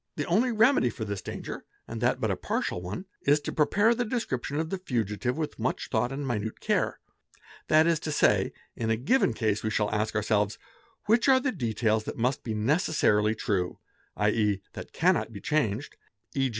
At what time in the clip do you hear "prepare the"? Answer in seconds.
3.53-4.03